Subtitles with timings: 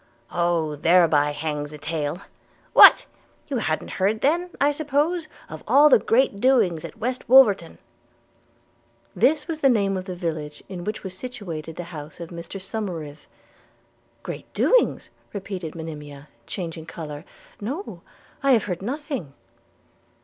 [0.31, 0.75] 'Oh!
[0.77, 2.17] thereby hangs a tale–
[2.73, 3.05] What!
[3.49, 7.77] you han't heard then, I suppose, of all the great doings at West Wolverton?'
[9.15, 12.59] This was the name of the village in which was situated the house of Mr
[12.59, 13.27] Somerive.–
[14.23, 17.23] 'Great doings!' repeated Monimia, changing colour;
[17.59, 18.01] 'no,
[18.41, 19.33] I have heard of nothing.'